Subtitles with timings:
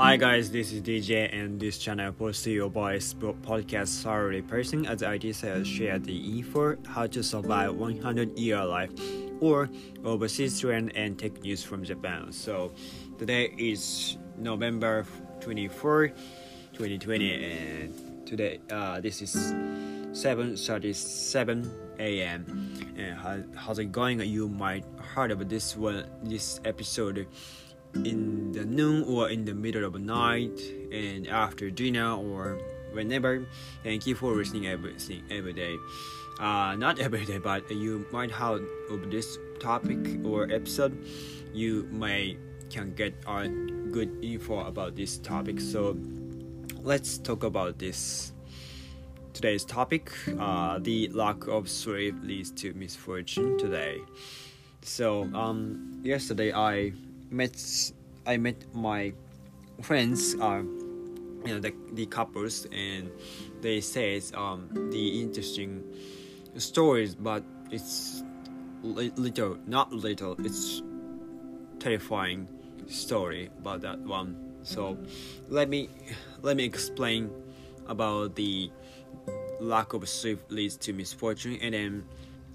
[0.00, 5.02] Hi guys, this is DJ and this channel posts your boys podcast salary person as
[5.02, 8.88] IT sales share the info how to survive 100 year life
[9.40, 9.68] or
[10.02, 12.32] overseas trend and tech news from Japan.
[12.32, 12.72] So
[13.18, 15.04] today is November
[15.40, 16.08] 24,
[16.72, 19.36] 2020 and today uh, this is
[20.16, 21.68] 7:37
[22.00, 22.72] a.m.
[22.96, 24.20] And how, how's it going?
[24.20, 27.28] You might heard about this one this episode
[27.94, 30.60] in the noon or in the middle of the night
[30.92, 32.58] and after dinner or
[32.92, 33.44] whenever.
[33.82, 35.76] Thank you for listening everything every day.
[36.38, 40.96] Uh, not every day, but you might have of this topic or episode.
[41.52, 42.38] You may
[42.70, 45.60] can get a good info about this topic.
[45.60, 45.98] So
[46.82, 48.32] let's talk about this.
[49.34, 53.58] Today's topic: uh, the lack of sleep leads to misfortune.
[53.58, 54.00] Today,
[54.82, 56.92] so um, yesterday I
[57.30, 57.92] met
[58.26, 59.12] I met my
[59.82, 60.62] friends uh,
[61.44, 63.10] you know the, the couples and
[63.62, 65.82] they said um the interesting
[66.56, 68.22] stories but it's
[68.82, 70.82] li- little not little it's
[71.78, 72.46] terrifying
[72.88, 74.36] story about that one.
[74.62, 74.98] So
[75.48, 75.88] let me
[76.42, 77.30] let me explain
[77.88, 78.70] about the
[79.58, 82.04] lack of sleep leads to misfortune and then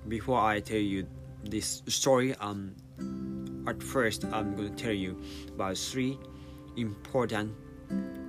[0.07, 1.07] before I tell you
[1.43, 2.75] this story um
[3.67, 5.19] at first, I'm going to tell you
[5.53, 6.17] about three
[6.77, 7.53] important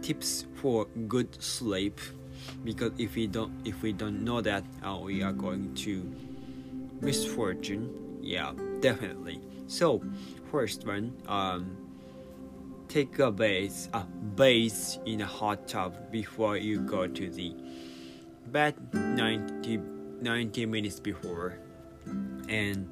[0.02, 2.00] tips for good sleep.
[2.64, 6.12] Because if we don't, if we don't know that, uh, we are going to
[7.00, 8.18] misfortune.
[8.20, 9.40] Yeah, definitely.
[9.66, 10.02] So,
[10.50, 11.76] first one, um,
[12.88, 17.54] take a bath, a bath in a hot tub before you go to the
[18.48, 19.78] bed 90,
[20.20, 21.58] 90 minutes before,
[22.48, 22.88] and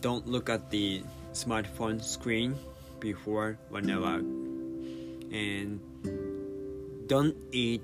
[0.00, 1.02] don't look at the
[1.36, 2.56] smartphone screen
[3.00, 4.16] before whenever.
[5.30, 5.80] And
[7.06, 7.82] don't eat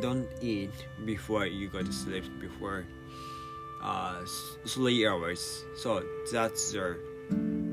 [0.00, 0.70] don't eat
[1.04, 2.86] before you go to sleep before
[3.82, 4.24] uh,
[4.66, 5.64] three hours.
[5.76, 6.02] So
[6.32, 6.96] that's the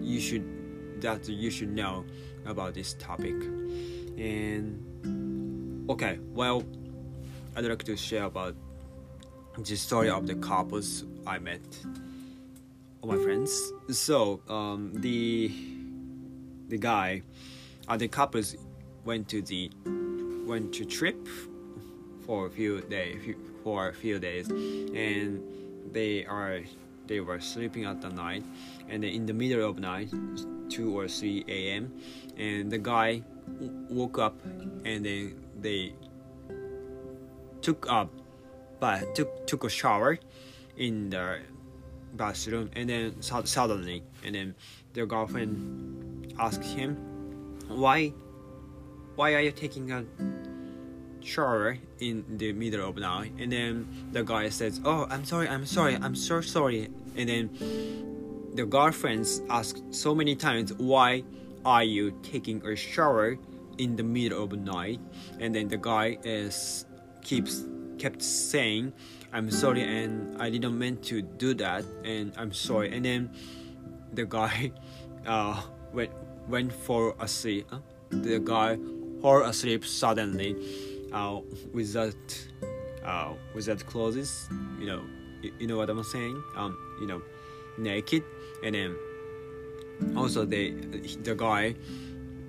[0.01, 2.05] you should that you should know
[2.45, 3.35] about this topic.
[4.17, 4.91] And
[5.91, 6.63] okay well
[7.57, 8.55] i'd like to share about
[9.57, 11.59] the story of the couples i met
[13.03, 13.73] my friends.
[13.89, 15.51] So um, the
[16.67, 17.23] the guy,
[17.87, 18.55] uh, the couples
[19.05, 19.71] went to the
[20.45, 21.27] went to trip
[22.25, 25.41] for a few days for a few days, and
[25.91, 26.61] they are
[27.07, 28.43] they were sleeping at the night,
[28.89, 30.09] and in the middle of night,
[30.69, 31.91] two or three a.m.,
[32.37, 33.21] and the guy
[33.89, 34.39] woke up,
[34.85, 35.93] and then they
[37.61, 38.09] took up,
[38.79, 40.19] but took took a shower
[40.77, 41.39] in the
[42.13, 44.55] bathroom and then suddenly and then
[44.93, 46.95] their girlfriend asked him
[47.67, 48.13] why
[49.15, 50.03] why are you taking a
[51.23, 53.33] shower in the middle of night?
[53.37, 56.89] And then the guy says oh i'm sorry i'm sorry i'm so sorry.
[57.15, 61.23] And then the girlfriends ask so many times why
[61.65, 63.37] are you taking a shower
[63.77, 64.99] in the middle of the night?
[65.39, 66.85] And then the guy is
[67.21, 67.63] keeps
[68.01, 68.91] kept saying
[69.31, 72.91] I'm sorry and I didn't mean to do that and I'm sorry.
[72.91, 73.29] And then
[74.11, 74.71] the guy
[75.27, 75.61] uh
[75.93, 76.09] went
[76.49, 77.69] went for a sleep.
[78.09, 78.81] The guy
[79.21, 80.57] fell asleep suddenly
[81.13, 82.17] uh without
[83.05, 85.01] uh without clothes you know
[85.43, 86.41] you, you know what I'm saying?
[86.57, 87.21] Um you know
[87.77, 88.23] naked.
[88.65, 88.97] And then
[90.17, 90.73] also the
[91.21, 91.75] the guy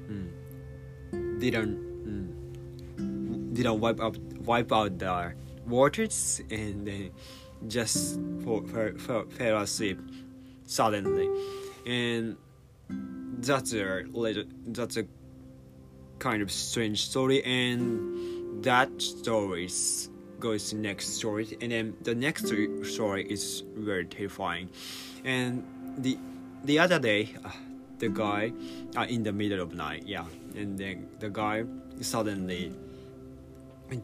[0.08, 0.32] mm,
[1.38, 1.76] didn't
[2.08, 4.16] mm, didn't wipe up
[4.48, 7.11] wipe out the waters and then
[7.69, 8.62] just for,
[8.99, 9.99] for, fell asleep
[10.67, 11.28] suddenly.
[11.87, 12.37] And
[13.39, 15.06] that's a little that's a
[16.19, 19.69] kind of strange story and that story
[20.39, 24.69] goes to next story and then the next story is very terrifying.
[25.25, 25.65] And
[25.99, 26.19] the
[26.65, 27.50] the other day uh,
[27.99, 28.53] the guy
[28.97, 30.25] uh, in the middle of night yeah
[30.56, 31.65] and then the guy
[32.00, 32.73] suddenly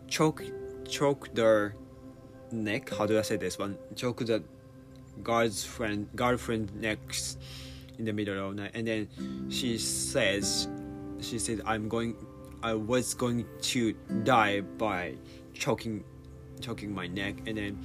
[0.09, 0.43] choke
[0.89, 1.77] choke their
[2.51, 2.91] neck.
[2.91, 3.79] How do I say this one?
[3.95, 4.43] Choke the
[5.23, 7.39] guard's friend girlfriend next
[7.99, 9.09] in the middle of the night, and then
[9.51, 10.69] she says,
[11.21, 12.17] she said, "I'm going,
[12.63, 13.45] I was going
[13.75, 13.93] to
[14.25, 15.15] die by
[15.53, 16.05] choking,
[16.61, 17.79] choking my neck." And then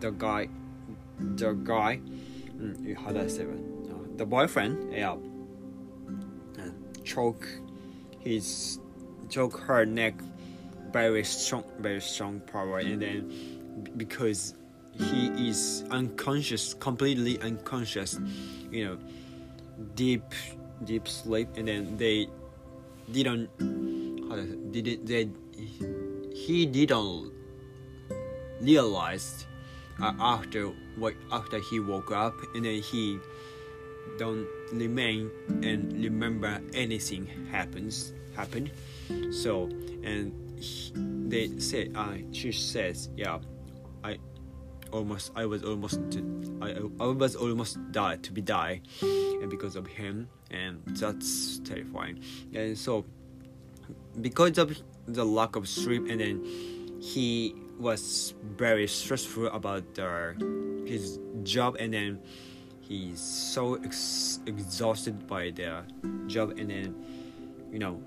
[0.00, 0.48] the guy,
[1.18, 2.00] the guy,
[2.56, 3.48] mm, how do I say it?
[3.90, 5.16] Uh, the boyfriend, yeah,
[6.58, 6.70] uh,
[7.04, 7.48] choke
[8.20, 8.78] his
[9.28, 10.14] choke her neck
[10.96, 13.20] very strong, very strong power, and then
[13.98, 14.54] because
[14.96, 18.18] he is unconscious, completely unconscious,
[18.72, 18.96] you know,
[19.94, 20.24] deep,
[20.84, 22.26] deep sleep, and then they
[23.12, 23.50] didn't
[24.28, 24.40] how
[24.72, 25.28] did it they
[26.32, 27.30] he didn't
[28.60, 29.46] realize
[30.00, 33.20] uh, after what after he woke up and then he
[34.18, 35.30] don't remain
[35.62, 38.70] and remember anything happens happened.
[39.30, 39.68] So
[40.02, 40.45] and
[40.94, 43.38] they say uh, she says yeah
[44.04, 44.16] i
[44.92, 46.00] almost i was almost
[46.62, 52.20] I, I was almost died to be die and because of him and that's terrifying.
[52.54, 53.04] And so
[54.20, 54.76] because of
[55.06, 61.92] the lack of sleep and then he was very stressful about the, his job and
[61.92, 62.20] then
[62.80, 65.82] he's so ex- exhausted by the
[66.26, 66.94] job and then
[67.70, 68.00] you know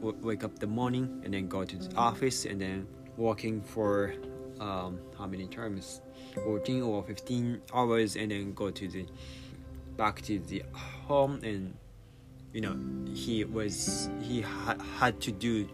[0.00, 2.86] wake up the morning and then go to the office and then
[3.16, 4.14] working for
[4.60, 6.00] um, how many times
[6.44, 9.06] 14 or 15 hours and then go to the
[9.96, 10.62] back to the
[11.06, 11.74] home and
[12.52, 12.76] you know
[13.14, 15.68] he was he ha- had to do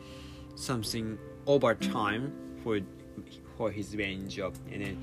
[0.55, 2.33] something overtime
[2.63, 2.81] for
[3.57, 5.01] for his main job and then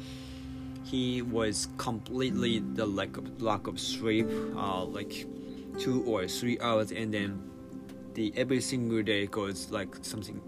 [0.83, 5.25] he was completely the lack of lack of sleep uh, like
[5.79, 7.41] two or three hours and then
[8.13, 10.41] the every single day goes like something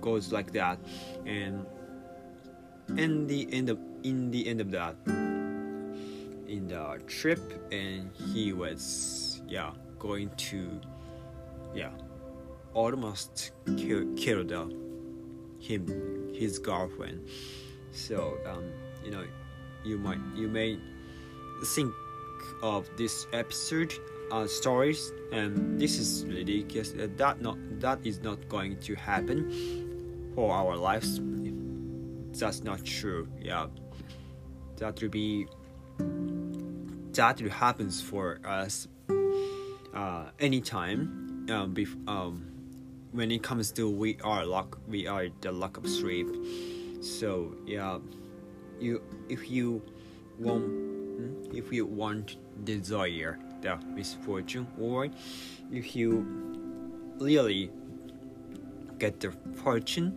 [0.00, 0.78] goes like that.
[1.26, 1.66] And
[2.96, 4.96] in the end of in the end of that
[6.50, 7.40] in the trip
[7.70, 10.80] and he was yeah going to
[11.74, 11.90] yeah
[12.74, 14.62] almost kill, kill the,
[15.58, 17.28] him his girlfriend.
[17.92, 18.64] So um,
[19.04, 19.24] you know
[19.84, 20.78] you might you may
[21.74, 21.92] think
[22.62, 23.92] of this episode
[24.30, 26.92] uh, stories and this is ridiculous.
[26.92, 31.20] Uh, that not that is not going to happen for our lives.
[32.38, 33.66] That's not true yeah.
[34.76, 35.46] That will be
[37.12, 38.88] that will happens for us
[39.94, 42.46] uh, anytime um, bef- um,
[43.12, 46.28] when it comes to we are luck we are the luck of sleep.
[47.02, 47.98] So yeah
[48.78, 49.82] you if you
[50.38, 55.08] want hmm, if you want desire the misfortune or
[55.70, 56.26] if you
[57.20, 57.70] really
[58.98, 59.30] get the
[59.62, 60.16] fortune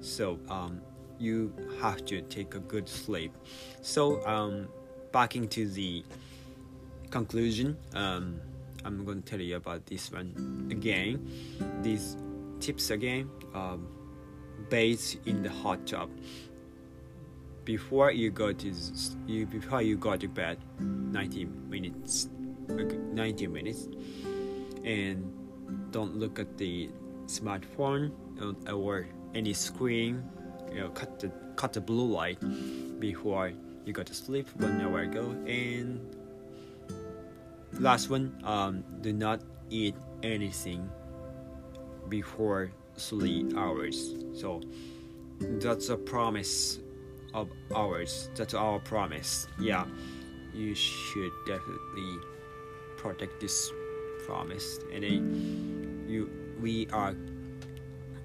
[0.00, 0.80] so um,
[1.18, 3.36] you have to take a good sleep.
[3.82, 4.68] So um,
[5.12, 6.04] back into the
[7.10, 8.40] conclusion um,
[8.84, 11.28] i'm going to tell you about this one again.
[11.82, 12.16] These
[12.60, 13.88] tips again um,
[14.68, 16.08] bathe in the hot tub.
[17.64, 18.72] Before you go to
[19.26, 22.28] you before you go to bed 90 minutes
[22.70, 23.88] 90 minutes.
[24.84, 25.32] And
[25.90, 26.90] don't look at the
[27.26, 28.12] smartphone
[28.72, 30.24] or any screen
[30.72, 32.38] you know cut the cut the blue light
[32.98, 33.52] before
[33.84, 36.16] you go to sleep one hour ago and
[37.78, 40.90] last one um, do not eat anything
[42.08, 44.14] before three hours.
[44.34, 44.60] So
[45.40, 46.80] that's a promise
[47.32, 48.30] of ours.
[48.34, 49.46] That's our promise.
[49.60, 49.86] Yeah
[50.54, 52.18] you should definitely
[53.00, 53.72] protect this
[54.26, 55.02] promise and
[56.08, 56.28] you
[56.60, 57.14] we are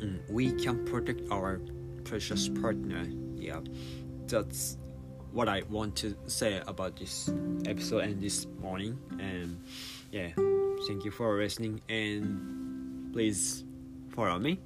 [0.03, 1.61] mm, we can protect our
[2.03, 3.07] precious partner.
[3.35, 3.61] Yeah.
[4.27, 4.77] That's
[5.31, 7.29] what i want to say about this
[7.65, 8.99] episode and this morning.
[9.19, 9.59] And
[10.11, 10.29] yeah
[10.87, 13.63] thank you for listening and please
[14.15, 14.59] follow me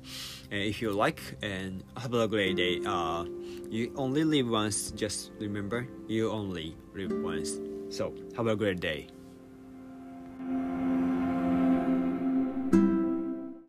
[0.52, 2.82] and if you like and have a great day.
[2.86, 3.26] Uh
[3.70, 7.58] you only live once just remember you only live once.
[7.90, 9.08] So have a great day